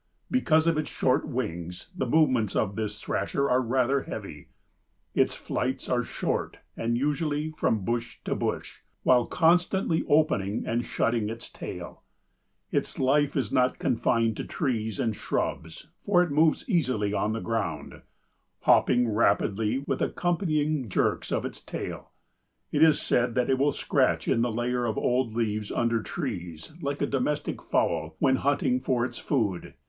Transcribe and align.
Because 0.31 0.65
of 0.65 0.79
its 0.79 0.89
short 0.89 1.27
wings 1.27 1.89
the 1.95 2.07
movements 2.07 2.55
of 2.55 2.75
this 2.75 2.99
Thrasher 2.99 3.47
are 3.47 3.61
rather 3.61 4.01
heavy. 4.01 4.47
Its 5.13 5.35
flights 5.35 5.87
are 5.89 6.01
short 6.01 6.57
and 6.75 6.97
usually 6.97 7.51
from 7.51 7.85
bush 7.85 8.17
to 8.25 8.33
bush, 8.33 8.79
while 9.03 9.27
constantly 9.27 10.03
opening 10.07 10.65
and 10.65 10.83
shutting 10.87 11.29
its 11.29 11.51
tail. 11.51 12.01
Its 12.71 12.97
life 12.97 13.35
is 13.37 13.51
not 13.51 13.77
confined 13.77 14.35
to 14.37 14.43
trees 14.43 14.99
and 14.99 15.15
shrubs, 15.15 15.89
for 16.03 16.23
it 16.23 16.31
moves 16.31 16.67
easily 16.67 17.13
on 17.13 17.33
the 17.33 17.39
ground, 17.39 18.01
hopping 18.61 19.07
rapidly 19.07 19.83
with 19.85 20.01
accompanying 20.01 20.89
jerks 20.89 21.31
of 21.31 21.45
its 21.45 21.61
tail. 21.61 22.09
It 22.71 22.81
is 22.81 22.99
said 22.99 23.35
that 23.35 23.51
it 23.51 23.59
will 23.59 23.71
scratch 23.71 24.27
in 24.27 24.41
the 24.41 24.51
layer 24.51 24.87
of 24.87 24.97
old 24.97 25.35
leaves 25.35 25.71
under 25.71 26.01
trees, 26.01 26.71
like 26.81 27.03
a 27.03 27.05
domestic 27.05 27.61
fowl 27.61 28.15
when 28.17 28.37
hunting 28.37 28.79
for 28.79 29.05
its 29.05 29.19
food. 29.19 29.75